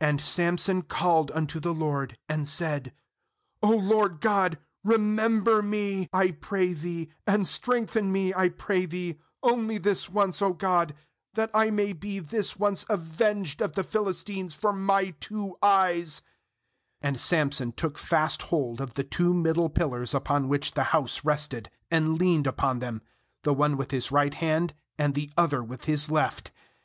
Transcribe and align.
28And 0.00 0.20
Samson 0.20 0.82
called 0.82 1.32
unto 1.34 1.58
the 1.58 1.74
LORD, 1.74 2.16
and 2.28 2.46
said: 2.46 2.92
'O 3.64 3.70
Lord 3.70 4.20
GOD, 4.20 4.58
remember 4.84 5.60
me, 5.60 6.08
I 6.12 6.30
pray 6.30 6.72
Thee, 6.72 7.10
and 7.26 7.48
strengthen 7.48 8.12
me, 8.12 8.32
I 8.32 8.48
pray 8.48 8.86
Thee, 8.86 9.18
only 9.42 9.78
this 9.78 10.08
once, 10.08 10.38
0 10.38 10.52
God, 10.52 10.94
that 11.34 11.50
I 11.52 11.70
may 11.72 11.92
be 11.92 12.20
this 12.20 12.56
once 12.56 12.86
avenged 12.88 13.60
of 13.60 13.72
the 13.72 13.82
Philistines 13.82 14.54
for 14.54 14.72
my 14.72 15.10
two 15.18 15.56
eyes/ 15.60 16.22
29And 17.02 17.18
Samson 17.18 17.72
took 17.72 17.98
fast 17.98 18.42
hold 18.42 18.80
of 18.80 18.94
the 18.94 19.02
two 19.02 19.34
middle 19.34 19.68
pillars 19.68 20.14
upon 20.14 20.46
which 20.46 20.74
the 20.74 20.84
house 20.94 21.24
rested, 21.24 21.72
and 21.90 22.16
leaned 22.16 22.46
upon 22.46 22.78
them, 22.78 23.02
the 23.42 23.52
one 23.52 23.76
with 23.76 23.90
his 23.90 24.12
right 24.12 24.34
hand, 24.34 24.74
and 24.96 25.16
the 25.16 25.32
other 25.36 25.60
with 25.60 25.86
his 25.86 26.08
left. 26.08 26.52